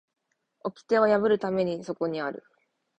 [0.63, 2.43] 掟は破るためにそこにある